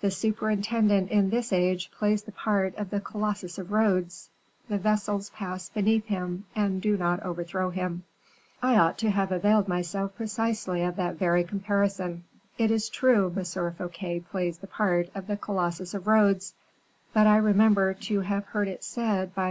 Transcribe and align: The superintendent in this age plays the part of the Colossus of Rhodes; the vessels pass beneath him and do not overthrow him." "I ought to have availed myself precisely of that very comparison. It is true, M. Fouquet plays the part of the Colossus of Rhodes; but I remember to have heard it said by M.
The 0.00 0.10
superintendent 0.10 1.12
in 1.12 1.30
this 1.30 1.52
age 1.52 1.92
plays 1.92 2.24
the 2.24 2.32
part 2.32 2.74
of 2.74 2.90
the 2.90 2.98
Colossus 2.98 3.56
of 3.56 3.70
Rhodes; 3.70 4.28
the 4.68 4.78
vessels 4.78 5.30
pass 5.30 5.68
beneath 5.68 6.06
him 6.06 6.44
and 6.56 6.82
do 6.82 6.96
not 6.96 7.22
overthrow 7.22 7.70
him." 7.70 8.02
"I 8.64 8.76
ought 8.76 8.98
to 8.98 9.10
have 9.10 9.30
availed 9.30 9.68
myself 9.68 10.16
precisely 10.16 10.82
of 10.82 10.96
that 10.96 11.20
very 11.20 11.44
comparison. 11.44 12.24
It 12.58 12.72
is 12.72 12.88
true, 12.88 13.26
M. 13.36 13.44
Fouquet 13.44 14.18
plays 14.18 14.58
the 14.58 14.66
part 14.66 15.08
of 15.14 15.28
the 15.28 15.36
Colossus 15.36 15.94
of 15.94 16.08
Rhodes; 16.08 16.52
but 17.12 17.28
I 17.28 17.36
remember 17.36 17.94
to 17.94 18.22
have 18.22 18.46
heard 18.46 18.66
it 18.66 18.82
said 18.82 19.32
by 19.36 19.44
M. 19.44 19.48